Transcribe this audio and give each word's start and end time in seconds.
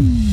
mm 0.00 0.06
-hmm. 0.06 0.29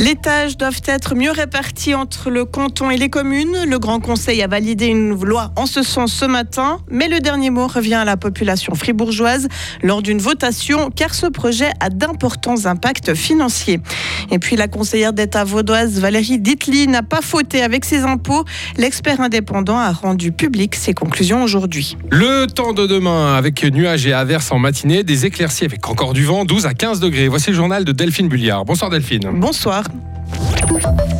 Les 0.00 0.14
tâches 0.14 0.56
doivent 0.56 0.80
être 0.86 1.16
mieux 1.16 1.32
réparties 1.32 1.92
entre 1.92 2.30
le 2.30 2.44
canton 2.44 2.88
et 2.88 2.96
les 2.96 3.10
communes. 3.10 3.64
Le 3.66 3.80
Grand 3.80 3.98
Conseil 3.98 4.40
a 4.44 4.46
validé 4.46 4.86
une 4.86 5.12
loi 5.12 5.50
en 5.56 5.66
ce 5.66 5.82
sens 5.82 6.12
ce 6.12 6.24
matin, 6.24 6.78
mais 6.88 7.08
le 7.08 7.18
dernier 7.18 7.50
mot 7.50 7.66
revient 7.66 7.94
à 7.94 8.04
la 8.04 8.16
population 8.16 8.76
fribourgeoise 8.76 9.48
lors 9.82 10.00
d'une 10.00 10.20
votation, 10.20 10.90
car 10.94 11.16
ce 11.16 11.26
projet 11.26 11.70
a 11.80 11.90
d'importants 11.90 12.66
impacts 12.66 13.14
financiers. 13.14 13.80
Et 14.30 14.38
puis 14.38 14.54
la 14.54 14.68
conseillère 14.68 15.12
d'État 15.12 15.42
vaudoise 15.42 15.98
Valérie 15.98 16.38
Ditli 16.38 16.86
n'a 16.86 17.02
pas 17.02 17.20
fauté 17.20 17.62
avec 17.62 17.84
ses 17.84 18.02
impôts. 18.02 18.44
L'expert 18.76 19.20
indépendant 19.20 19.78
a 19.78 19.90
rendu 19.90 20.30
public 20.30 20.76
ses 20.76 20.94
conclusions 20.94 21.42
aujourd'hui. 21.42 21.96
Le 22.10 22.46
temps 22.46 22.72
de 22.72 22.86
demain 22.86 23.34
avec 23.34 23.64
nuages 23.64 24.06
et 24.06 24.12
averses 24.12 24.52
en 24.52 24.60
matinée, 24.60 25.02
des 25.02 25.26
éclaircies 25.26 25.64
avec 25.64 25.88
encore 25.88 26.12
du 26.12 26.24
vent, 26.24 26.44
12 26.44 26.66
à 26.66 26.74
15 26.74 27.00
degrés. 27.00 27.26
Voici 27.26 27.50
le 27.50 27.56
journal 27.56 27.84
de 27.84 27.90
Delphine 27.90 28.28
Bulliard. 28.28 28.64
Bonsoir 28.64 28.90
Delphine. 28.90 29.28
Bonsoir. 29.34 29.87
Thank 30.80 31.12
you. 31.12 31.17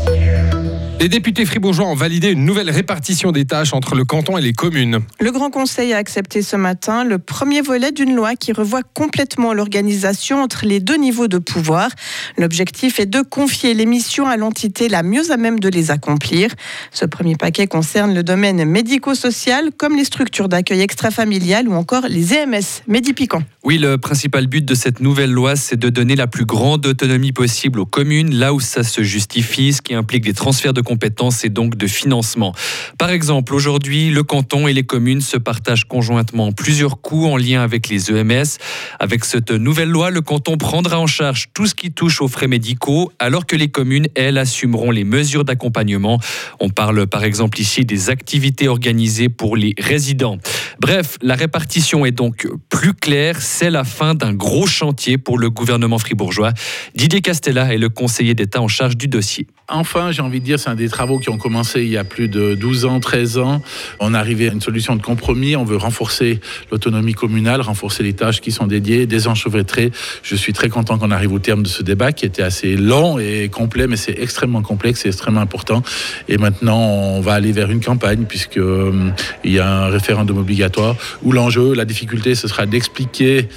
Les 1.00 1.08
députés 1.08 1.44
fribourgeois 1.44 1.86
ont 1.86 1.94
validé 1.94 2.32
une 2.32 2.44
nouvelle 2.44 2.70
répartition 2.70 3.30
des 3.30 3.44
tâches 3.44 3.72
entre 3.72 3.94
le 3.94 4.04
canton 4.04 4.36
et 4.36 4.40
les 4.40 4.52
communes. 4.52 4.98
Le 5.20 5.30
Grand 5.30 5.48
Conseil 5.48 5.92
a 5.92 5.96
accepté 5.96 6.42
ce 6.42 6.56
matin 6.56 7.04
le 7.04 7.20
premier 7.20 7.60
volet 7.60 7.92
d'une 7.92 8.16
loi 8.16 8.34
qui 8.34 8.52
revoit 8.52 8.82
complètement 8.94 9.54
l'organisation 9.54 10.42
entre 10.42 10.66
les 10.66 10.80
deux 10.80 10.96
niveaux 10.96 11.28
de 11.28 11.38
pouvoir. 11.38 11.90
L'objectif 12.36 12.98
est 12.98 13.06
de 13.06 13.20
confier 13.20 13.74
les 13.74 13.86
missions 13.86 14.26
à 14.26 14.36
l'entité 14.36 14.88
la 14.88 15.04
mieux 15.04 15.30
à 15.30 15.36
même 15.36 15.60
de 15.60 15.68
les 15.68 15.92
accomplir. 15.92 16.50
Ce 16.90 17.04
premier 17.04 17.36
paquet 17.36 17.68
concerne 17.68 18.12
le 18.12 18.24
domaine 18.24 18.64
médico-social 18.64 19.70
comme 19.76 19.94
les 19.94 20.04
structures 20.04 20.48
d'accueil 20.48 20.80
extrafamiliales 20.80 21.68
ou 21.68 21.74
encore 21.74 22.06
les 22.08 22.34
EMS 22.34 22.82
Médipiquant. 22.88 23.44
Oui, 23.62 23.78
le 23.78 23.98
principal 23.98 24.48
but 24.48 24.64
de 24.64 24.74
cette 24.74 24.98
nouvelle 24.98 25.30
loi, 25.30 25.54
c'est 25.54 25.78
de 25.78 25.90
donner 25.90 26.16
la 26.16 26.26
plus 26.26 26.44
grande 26.44 26.86
autonomie 26.86 27.32
possible 27.32 27.78
aux 27.78 27.86
communes, 27.86 28.34
là 28.34 28.52
où 28.52 28.58
ça 28.58 28.82
se 28.82 29.02
justifie, 29.02 29.72
ce 29.72 29.80
qui 29.80 29.94
implique 29.94 30.24
des 30.24 30.32
transferts 30.32 30.72
de 30.72 30.87
compétences 30.88 31.44
et 31.44 31.50
donc 31.50 31.76
de 31.76 31.86
financement. 31.86 32.54
Par 32.98 33.10
exemple, 33.10 33.54
aujourd'hui, 33.54 34.10
le 34.10 34.22
canton 34.22 34.66
et 34.68 34.72
les 34.72 34.84
communes 34.84 35.20
se 35.20 35.36
partagent 35.36 35.84
conjointement 35.84 36.50
plusieurs 36.50 37.02
coûts 37.02 37.26
en 37.26 37.36
lien 37.36 37.60
avec 37.60 37.90
les 37.90 38.10
EMS. 38.10 38.56
Avec 38.98 39.26
cette 39.26 39.50
nouvelle 39.50 39.90
loi, 39.90 40.10
le 40.10 40.22
canton 40.22 40.56
prendra 40.56 40.98
en 40.98 41.06
charge 41.06 41.48
tout 41.52 41.66
ce 41.66 41.74
qui 41.74 41.92
touche 41.92 42.22
aux 42.22 42.28
frais 42.28 42.48
médicaux, 42.48 43.12
alors 43.18 43.44
que 43.44 43.54
les 43.54 43.68
communes, 43.68 44.06
elles, 44.14 44.38
assumeront 44.38 44.90
les 44.90 45.04
mesures 45.04 45.44
d'accompagnement. 45.44 46.18
On 46.58 46.70
parle 46.70 47.06
par 47.06 47.22
exemple 47.22 47.60
ici 47.60 47.84
des 47.84 48.08
activités 48.08 48.68
organisées 48.68 49.28
pour 49.28 49.56
les 49.56 49.74
résidents. 49.76 50.38
Bref, 50.80 51.18
la 51.20 51.34
répartition 51.34 52.06
est 52.06 52.12
donc 52.12 52.48
plus 52.70 52.94
claire. 52.94 53.42
C'est 53.42 53.70
la 53.70 53.84
fin 53.84 54.14
d'un 54.14 54.32
gros 54.32 54.66
chantier 54.66 55.18
pour 55.18 55.36
le 55.36 55.50
gouvernement 55.50 55.98
fribourgeois. 55.98 56.54
Didier 56.94 57.20
Castella 57.20 57.74
est 57.74 57.78
le 57.78 57.90
conseiller 57.90 58.34
d'État 58.34 58.62
en 58.62 58.68
charge 58.68 58.96
du 58.96 59.06
dossier. 59.06 59.46
Enfin, 59.70 60.12
j'ai 60.12 60.22
envie 60.22 60.40
de 60.40 60.44
dire, 60.46 60.58
c'est 60.58 60.70
un 60.70 60.74
des 60.74 60.88
travaux 60.88 61.18
qui 61.18 61.28
ont 61.28 61.36
commencé 61.36 61.82
il 61.82 61.90
y 61.90 61.98
a 61.98 62.04
plus 62.04 62.28
de 62.28 62.54
12 62.54 62.86
ans, 62.86 63.00
13 63.00 63.36
ans. 63.36 63.60
On 64.00 64.14
est 64.14 64.16
arrivé 64.16 64.48
à 64.48 64.52
une 64.52 64.62
solution 64.62 64.96
de 64.96 65.02
compromis. 65.02 65.56
On 65.56 65.64
veut 65.64 65.76
renforcer 65.76 66.40
l'autonomie 66.72 67.12
communale, 67.12 67.60
renforcer 67.60 68.02
les 68.02 68.14
tâches 68.14 68.40
qui 68.40 68.50
sont 68.50 68.66
dédiées, 68.66 69.04
désenchevêtrer. 69.04 69.92
Je 70.22 70.36
suis 70.36 70.54
très 70.54 70.70
content 70.70 70.96
qu'on 70.96 71.10
arrive 71.10 71.34
au 71.34 71.38
terme 71.38 71.64
de 71.64 71.68
ce 71.68 71.82
débat 71.82 72.12
qui 72.12 72.24
était 72.24 72.42
assez 72.42 72.76
long 72.76 73.18
et 73.18 73.50
complet, 73.50 73.86
mais 73.86 73.96
c'est 73.96 74.18
extrêmement 74.18 74.62
complexe 74.62 75.04
et 75.04 75.08
extrêmement 75.08 75.42
important. 75.42 75.82
Et 76.28 76.38
maintenant, 76.38 76.80
on 76.80 77.20
va 77.20 77.34
aller 77.34 77.52
vers 77.52 77.70
une 77.70 77.84
campagne 77.84 78.24
puisque 78.26 78.56
euh, 78.56 79.10
il 79.44 79.52
y 79.52 79.58
a 79.58 79.68
un 79.68 79.88
référendum 79.88 80.38
obligatoire 80.38 80.96
où 81.22 81.32
l'enjeu, 81.32 81.74
la 81.74 81.84
difficulté, 81.84 82.34
ce 82.34 82.48
sera 82.48 82.64
d'expliquer 82.64 83.48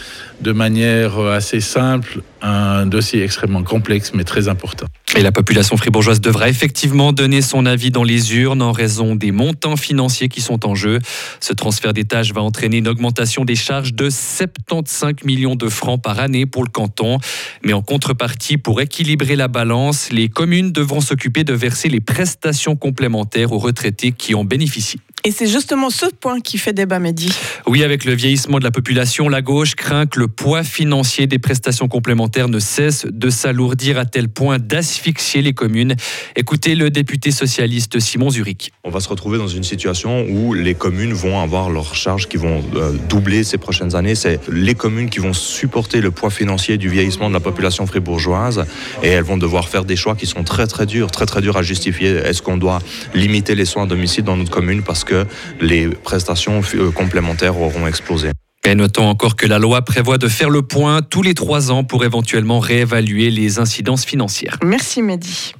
de 0.41 0.51
manière 0.51 1.19
assez 1.19 1.61
simple 1.61 2.21
un 2.41 2.85
dossier 2.85 3.23
extrêmement 3.23 3.63
complexe 3.63 4.11
mais 4.13 4.25
très 4.25 4.50
important. 4.50 4.88
Et 5.17 5.23
la 5.23 5.33
population 5.33 5.75
fribourgeoise 5.75 6.22
devra 6.22 6.47
effectivement 6.47 7.11
donner 7.11 7.41
son 7.41 7.66
avis 7.66 7.91
dans 7.91 8.03
les 8.03 8.33
urnes 8.38 8.61
en 8.61 8.72
raison 8.72 9.13
des 9.13 9.31
montants 9.31 9.75
financiers 9.75 10.29
qui 10.29 10.39
sont 10.39 10.66
en 10.66 10.73
jeu. 10.73 10.99
Ce 11.41 11.51
transfert 11.51 11.91
des 11.91 12.05
tâches 12.05 12.33
va 12.33 12.41
entraîner 12.41 12.77
une 12.77 12.88
augmentation 12.88 13.44
des 13.44 13.57
charges 13.57 13.94
de 13.94 14.09
75 14.09 15.25
millions 15.25 15.55
de 15.55 15.67
francs 15.67 16.01
par 16.01 16.19
année 16.19 16.45
pour 16.45 16.63
le 16.63 16.69
canton. 16.69 17.19
Mais 17.61 17.73
en 17.73 17.81
contrepartie, 17.81 18.57
pour 18.57 18.79
équilibrer 18.79 19.35
la 19.35 19.50
balance, 19.50 20.11
les 20.11 20.29
communes 20.29 20.71
devront 20.71 21.01
s'occuper 21.01 21.44
de 21.44 21.53
verser 21.53 21.89
les 21.89 22.00
prestations 22.00 22.77
complémentaires 22.77 23.51
aux 23.51 23.59
retraités 23.59 24.13
qui 24.13 24.33
en 24.33 24.45
bénéficient. 24.45 25.01
Et 25.23 25.29
c'est 25.29 25.45
justement 25.45 25.91
ce 25.91 26.07
point 26.07 26.39
qui 26.39 26.57
fait 26.57 26.73
débat, 26.73 26.97
Mehdi. 26.97 27.31
Oui, 27.67 27.83
avec 27.83 28.05
le 28.05 28.13
vieillissement 28.13 28.57
de 28.57 28.63
la 28.63 28.71
population, 28.71 29.29
la 29.29 29.43
gauche 29.43 29.75
craint 29.75 30.07
que 30.07 30.19
le 30.19 30.27
poids 30.27 30.63
financier 30.63 31.27
des 31.27 31.37
prestations 31.37 31.87
complémentaires 31.87 32.49
ne 32.49 32.57
cesse 32.57 33.05
de 33.05 33.29
s'alourdir 33.29 33.99
à 33.99 34.05
tel 34.05 34.29
point 34.29 34.57
d'asphyxier 34.57 35.43
les 35.43 35.53
communes. 35.53 35.95
Écoutez 36.35 36.73
le 36.73 36.89
député 36.89 37.29
socialiste 37.29 37.99
Simon 37.99 38.31
Zurich. 38.31 38.71
On 38.83 38.89
va 38.89 38.99
se 38.99 39.09
retrouver 39.09 39.37
dans 39.37 39.47
une 39.47 39.63
situation 39.63 40.25
où 40.27 40.55
les 40.55 40.73
communes 40.73 41.13
vont 41.13 41.39
avoir 41.39 41.69
leurs 41.69 41.93
charges 41.93 42.27
qui 42.27 42.38
vont 42.38 42.63
euh, 42.73 42.93
doubler 43.07 43.43
ces 43.43 43.59
prochaines 43.59 43.95
années. 43.95 44.15
C'est 44.15 44.39
les 44.49 44.73
communes 44.73 45.11
qui 45.11 45.19
vont 45.19 45.33
supporter 45.33 46.01
le 46.01 46.09
poids 46.09 46.31
financier 46.31 46.79
du 46.79 46.89
vieillissement 46.89 47.29
de 47.29 47.35
la 47.35 47.39
population 47.39 47.85
fribourgeoise 47.85 48.65
et 49.03 49.09
elles 49.09 49.23
vont 49.23 49.38
devoir 49.38 49.69
faire 49.69 49.85
des 49.85 49.95
choix 49.95 50.15
qui 50.15 50.25
sont 50.25 50.43
très 50.43 50.65
très 50.65 50.88
durs, 50.88 51.11
très 51.11 51.27
très 51.27 51.41
durs 51.41 51.57
à 51.57 51.61
justifier. 51.61 52.09
Est-ce 52.09 52.41
qu'on 52.41 52.57
doit 52.57 52.79
limiter 53.13 53.53
les 53.53 53.65
soins 53.65 53.83
à 53.83 53.85
domicile 53.85 54.23
dans 54.23 54.35
notre 54.35 54.49
commune 54.49 54.81
parce 54.81 55.03
que 55.03 55.10
que 55.11 55.25
les 55.59 55.88
prestations 55.89 56.61
euh, 56.75 56.91
complémentaires 56.91 57.59
auront 57.59 57.85
explosé. 57.85 58.29
Et 58.63 58.75
notons 58.75 59.07
encore 59.07 59.35
que 59.35 59.47
la 59.47 59.59
loi 59.59 59.81
prévoit 59.81 60.17
de 60.17 60.27
faire 60.27 60.49
le 60.49 60.61
point 60.61 61.01
tous 61.01 61.23
les 61.23 61.33
trois 61.33 61.72
ans 61.72 61.83
pour 61.83 62.05
éventuellement 62.05 62.59
réévaluer 62.59 63.29
les 63.29 63.59
incidences 63.59 64.05
financières. 64.05 64.57
Merci 64.63 65.01
Mehdi. 65.01 65.53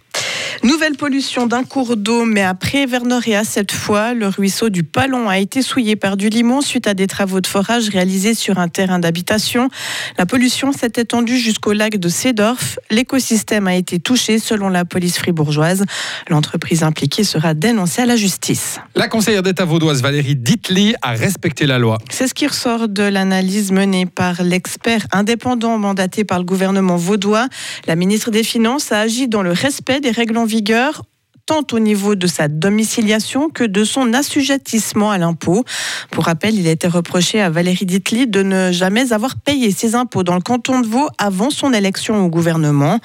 Nouvelle 0.64 0.96
pollution 0.96 1.48
d'un 1.48 1.64
cours 1.64 1.98
d'eau, 1.98 2.26
mais 2.26 2.44
après 2.44 2.86
Vernoréa 2.86 3.44
cette 3.44 3.72
fois, 3.72 4.14
le 4.14 4.28
ruisseau 4.28 4.70
du 4.70 4.84
Palon 4.84 5.28
a 5.28 5.40
été 5.40 5.62
souillé 5.62 5.96
par 5.96 6.18
du 6.18 6.30
limon 6.30 6.62
suite 6.62 6.88
à 6.88 6.94
des 6.94 7.08
travaux 7.08 7.42
de 7.42 7.48
forage 7.48 7.90
réalisés 7.90 8.34
sur 8.34 8.60
un 8.60 8.68
terrain 8.68 9.00
d'habitation. 9.00 9.70
La 10.18 10.26
pollution 10.26 10.72
s'est 10.72 10.92
étendue 10.98 11.38
jusqu'au 11.38 11.74
lac 11.74 11.98
de 11.98 12.10
Sédorf. 12.10 12.78
L'écosystème 12.90 13.68
a 13.68 13.76
été 13.76 14.00
touché 14.00 14.40
selon 14.40 14.70
la 14.70 14.86
police 14.86 15.18
fribourgeoise. 15.18 15.86
L'entreprise 16.30 16.84
impliquée 16.84 17.24
sera 17.24 17.54
dénoncée 17.54 18.02
à 18.02 18.06
la 18.06 18.16
justice. 18.16 18.80
La 18.96 19.08
conseillère 19.08 19.44
d'État 19.44 19.66
vaudoise 19.66 20.02
Valérie 20.02 20.36
Ditli 20.36 20.96
a 21.02 21.12
respecté 21.12 21.66
la 21.66 21.80
loi. 21.80 21.98
C'est 22.10 22.28
ce 22.28 22.34
qui 22.34 22.46
ressort 22.46 22.88
de 22.88 23.04
l'analyse 23.04 23.72
menée 23.72 24.06
par 24.06 24.44
l'expert 24.44 25.08
indépendant 25.12 25.78
mandaté 25.78 26.24
par 26.24 26.40
le 26.40 26.46
gouvernement 26.46 26.98
vaudois. 26.98 27.48
La 27.88 27.96
ministre 27.96 28.32
des 28.32 28.44
Finances 28.44 28.92
a 28.92 29.00
agi 29.00 29.28
dans 29.28 29.42
le 29.42 29.52
respect 29.52 30.00
des 30.00 30.12
règles 30.12 30.41
en 30.42 30.46
vigueur 30.46 31.04
tant 31.46 31.66
au 31.74 31.80
niveau 31.80 32.16
de 32.16 32.28
sa 32.28 32.48
domiciliation 32.48 33.50
que 33.50 33.64
de 33.64 33.84
son 33.84 34.14
assujettissement 34.14 35.12
à 35.12 35.18
l'impôt. 35.18 35.66
Pour 36.12 36.26
rappel, 36.26 36.56
il 36.56 36.68
a 36.68 36.72
été 36.72 36.88
reproché 36.88 37.42
à 37.42 37.50
Valérie 37.50 37.86
Ditli 37.86 38.28
de 38.28 38.42
ne 38.42 38.72
jamais 38.72 39.12
avoir 39.12 39.36
payé 39.36 39.72
ses 39.72 39.96
impôts 39.96 40.24
dans 40.24 40.36
le 40.36 40.42
canton 40.42 40.80
de 40.80 40.88
Vaud 40.88 41.10
avant 41.18 41.50
son 41.50 41.74
élection 41.74 42.24
au 42.24 42.30
gouvernement. 42.30 43.00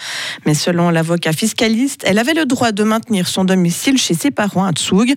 Mais 0.45 0.55
selon 0.55 0.91
l'avocat 0.91 1.33
fiscaliste, 1.33 2.03
elle 2.07 2.19
avait 2.19 2.35
le 2.35 2.47
droit 2.47 2.73
de 2.73 2.85
maintenir 2.85 3.27
son 3.27 3.45
domicile 3.45 3.99
chez 3.99 4.15
ses 4.15 4.31
parents 4.31 4.65
à 4.65 4.73
Tsoug. 4.73 5.15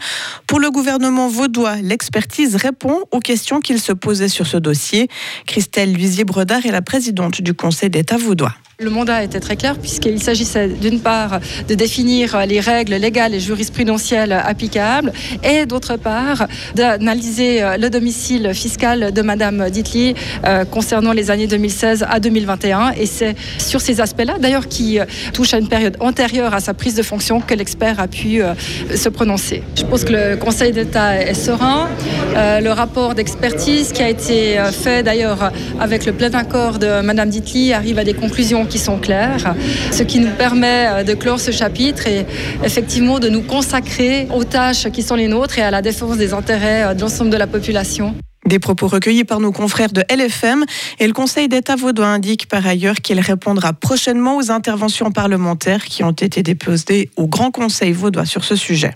Pour 0.48 0.60
le 0.60 0.72
gouvernement 0.72 1.28
vaudois, 1.28 1.76
l'expertise 1.76 2.56
répond 2.56 3.04
aux 3.12 3.20
questions 3.20 3.60
qu'il 3.60 3.80
se 3.80 3.92
posait 3.92 4.30
sur 4.30 4.48
ce 4.48 4.58
dossier. 4.58 5.08
Christelle 5.46 5.94
Luisier-Bredard 5.94 6.66
est 6.66 6.72
la 6.72 6.82
présidente 6.82 7.42
du 7.42 7.54
Conseil 7.54 7.90
d'État 7.90 8.18
vaudois. 8.18 8.56
Le 8.82 8.90
mandat 8.90 9.26
était 9.26 9.42
très 9.42 9.58
clair 9.58 9.78
puisqu'il 9.78 10.24
s'agissait 10.24 10.70
d'une 10.70 11.02
part 11.02 11.42
de 11.68 11.76
définir 11.76 12.46
les 12.48 12.62
règles 12.62 12.96
légales 12.96 13.36
et 13.36 13.40
jurisprudentielles 13.42 14.32
applicables 14.32 15.12
et 15.44 15.66
d'autre 15.66 15.98
part 15.98 16.48
d'analyser 16.76 17.60
le 17.78 17.90
domicile 17.90 18.54
fiscal 18.54 19.12
de 19.12 19.22
Madame 19.22 19.70
Ditli 19.70 20.16
euh, 20.46 20.64
concernant 20.64 21.12
les 21.12 21.30
années 21.30 21.48
2016 21.48 22.06
à 22.10 22.22
2021 22.22 22.92
et 22.92 23.06
c'est 23.06 23.36
sur 23.58 23.82
ces 23.82 24.00
aspects-là 24.00 24.38
d'ailleurs 24.40 24.70
qui 24.70 24.98
euh, 24.98 25.04
touchent 25.34 25.54
à 25.54 25.58
une 25.58 25.68
période 25.68 25.98
antérieure 26.00 26.54
à 26.54 26.62
sa 26.62 26.74
prise 26.74 26.96
de 26.96 27.04
fonction 27.04 27.42
que 27.42 27.56
l'expert 27.56 28.00
a 28.00 28.08
pu 28.08 28.42
euh, 28.42 28.54
se 28.96 29.10
prononcer. 29.10 29.62
Je 29.76 29.84
pense 29.84 30.06
que 30.06 30.14
le 30.14 30.38
Conseil 30.38 30.72
d'État 30.72 31.22
est 31.22 31.34
serein. 31.34 31.90
le 32.34 32.70
rapport 32.70 33.14
d'expertise 33.14 33.92
qui 33.92 34.02
a 34.02 34.10
été 34.10 34.58
fait 34.72 35.04
d'ailleurs 35.04 35.52
avec 35.82 36.06
le 36.06 36.14
plein 36.14 36.34
accord 36.34 36.80
de 36.80 37.02
Madame 37.02 37.30
Ditli 37.30 37.74
arrive 37.74 38.00
à 38.00 38.06
des 38.06 38.14
conclusions 38.14 38.69
qui 38.70 38.80
sont 38.80 38.98
claires, 38.98 39.56
ce 39.92 40.04
qui 40.04 40.20
nous 40.20 40.32
permet 40.32 40.88
euh, 40.88 41.04
de 41.04 41.14
clore 41.14 41.40
ce 41.40 41.52
chapitre 41.52 42.08
et 42.08 42.26
effectivement 42.64 43.20
de 43.20 43.28
nous 43.28 43.42
consacrer 43.42 44.28
aux 44.34 44.44
tâches 44.44 44.90
qui 44.92 45.04
sont 45.04 45.16
les 45.16 45.28
nôtres 45.28 45.60
et 45.60 45.62
à 45.62 45.72
la 45.72 45.82
défense 45.82 46.18
des 46.18 46.34
intérêts 46.34 46.84
euh, 46.84 46.94
de 46.94 47.02
l'ensemble 47.02 47.32
de 47.32 47.38
la 47.38 47.48
population. 47.48 48.16
Des 48.46 48.60
propos 48.60 48.88
recueillis 48.88 49.26
par 49.26 49.40
nos 49.40 49.52
confrères 49.52 49.92
de 49.92 50.04
LFM 50.10 50.66
et 51.00 51.06
le 51.06 51.14
Conseil 51.14 51.48
d'État 51.50 51.76
vaudois 51.76 52.08
indique 52.08 52.48
par 52.48 52.66
ailleurs 52.66 52.96
qu'il 52.96 53.20
répondra 53.20 53.74
prochainement 53.74 54.38
aux 54.38 54.50
interventions 54.50 55.12
parlementaires 55.12 55.86
qui 55.86 56.04
ont 56.04 56.12
été 56.12 56.42
déposées 56.42 57.12
au 57.16 57.28
Grand 57.28 57.52
Conseil 57.52 57.92
vaudois 57.92 58.26
sur 58.26 58.44
ce 58.44 58.56
sujet. 58.56 58.96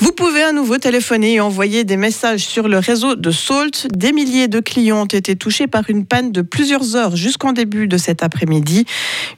Vous 0.00 0.12
pouvez 0.12 0.42
à 0.42 0.52
nouveau 0.52 0.78
téléphoner 0.78 1.34
et 1.34 1.40
envoyer 1.40 1.84
des 1.84 1.98
messages 1.98 2.40
sur 2.40 2.68
le 2.68 2.78
réseau 2.78 3.16
de 3.16 3.30
Salt. 3.30 3.86
Des 3.94 4.12
milliers 4.12 4.48
de 4.48 4.60
clients 4.60 5.02
ont 5.02 5.04
été 5.04 5.36
touchés 5.36 5.66
par 5.66 5.90
une 5.90 6.06
panne 6.06 6.32
de 6.32 6.40
plusieurs 6.40 6.96
heures 6.96 7.16
jusqu'en 7.16 7.52
début 7.52 7.86
de 7.86 7.98
cet 7.98 8.22
après-midi. 8.22 8.86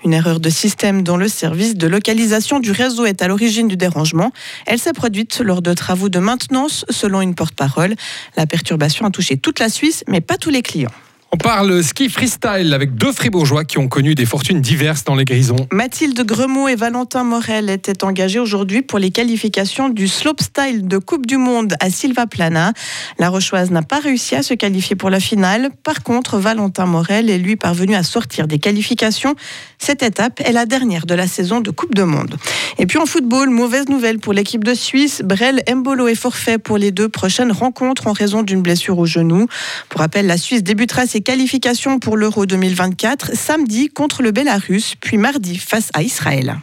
Une 0.05 0.13
erreur 0.13 0.39
de 0.39 0.51
système 0.51 1.03
dans 1.03 1.17
le 1.17 1.27
service 1.27 1.75
de 1.75 1.89
localisation 1.89 2.61
du 2.61 2.71
réseau 2.71 3.07
est 3.07 3.23
à 3.23 3.29
l'origine 3.29 3.67
du 3.67 3.77
dérangement. 3.77 4.31
Elle 4.67 4.79
s'est 4.79 4.93
produite 4.93 5.41
lors 5.41 5.63
de 5.63 5.75
travaux 5.75 6.09
de 6.09 6.21
maintenance, 6.21 6.85
selon 6.91 7.23
une 7.23 7.35
porte-parole. 7.35 7.97
La 8.37 8.47
perturbation 8.47 9.05
a 9.05 9.11
touché 9.11 9.37
toute 9.37 9.59
la 9.59 9.69
Suisse, 9.69 10.05
mais 10.07 10.21
pas 10.21 10.37
tous 10.37 10.51
les 10.51 10.63
clients. 10.63 10.93
On 11.35 11.39
parle 11.39 11.83
ski 11.83 12.11
freestyle 12.11 12.75
avec 12.75 12.95
deux 12.95 13.11
fribourgeois 13.11 13.65
qui 13.65 13.79
ont 13.79 13.89
connu 13.89 14.15
des 14.15 14.27
fortunes 14.27 14.61
diverses 14.61 15.05
dans 15.05 15.15
les 15.15 15.25
grisons. 15.25 15.67
Mathilde 15.73 16.23
Gremaud 16.27 16.69
et 16.69 16.77
Valentin 16.77 17.25
Morel 17.25 17.71
étaient 17.71 18.05
engagés 18.05 18.39
aujourd'hui 18.39 18.83
pour 18.83 18.99
les 18.99 19.11
qualifications 19.11 19.89
du 19.89 20.09
slopestyle 20.09 20.87
de 20.87 20.99
Coupe 20.99 21.25
du 21.25 21.39
Monde 21.39 21.75
à 21.81 21.89
Silva 21.89 22.27
Plana. 22.27 22.75
La 23.19 23.31
Rochoise 23.31 23.71
n'a 23.71 23.81
pas 23.81 23.99
réussi 23.99 24.35
à 24.35 24.43
se 24.43 24.53
qualifier 24.53 24.95
pour 24.95 25.09
la 25.09 25.21
finale. 25.21 25.71
Par 25.85 26.03
contre, 26.03 26.37
Valentin 26.37 26.85
Morel 26.85 27.31
est 27.31 27.39
lui 27.39 27.57
parvenu 27.57 27.95
à 27.95 28.03
sortir 28.03 28.47
des 28.47 28.59
qualifications. 28.59 29.35
Cette 29.79 30.03
étape 30.03 30.43
est 30.45 30.53
la 30.53 30.67
dernière 30.67 31.07
de 31.07 31.15
la 31.15 31.27
saison 31.27 31.63
de 31.63 31.71
Coupe 31.71 31.95
du 31.95 32.05
Monde. 32.05 32.37
Et 32.77 32.85
puis 32.85 32.99
en 32.99 33.07
football, 33.07 33.49
mauvaise 33.49 33.89
nouvelle 33.89 34.19
pour 34.19 34.35
l'équipe 34.35 34.65
de 34.65 34.75
Suisse. 34.75 35.23
Brel 35.25 35.63
Mbolo 35.67 36.09
est 36.09 36.15
forfait 36.15 36.59
pour 36.59 36.77
les 36.77 36.91
deux 36.91 37.09
prochaines 37.09 37.53
rencontres 37.53 38.07
en 38.07 38.13
raison 38.13 38.43
d'une 38.43 38.61
blessure 38.61 38.99
au 38.99 39.07
genou. 39.07 39.47
Pour 39.89 40.03
rappel, 40.03 40.27
la 40.27 40.37
Suisse 40.37 40.63
débutera 40.63 41.07
ses 41.07 41.22
qualifications 41.23 41.99
pour 41.99 42.17
l'Euro 42.17 42.47
2024 42.47 43.37
samedi 43.37 43.89
contre 43.89 44.23
le 44.23 44.33
Bélarus, 44.33 44.95
puis 45.01 45.17
mardi 45.17 45.57
face 45.57 45.91
à 45.95 46.03
Israël. 46.03 46.57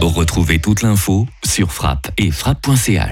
Retrouvez 0.00 0.60
toute 0.60 0.82
l'info 0.82 1.26
sur 1.44 1.72
frappe 1.72 2.10
et 2.18 2.30
frappe.ch. 2.30 3.10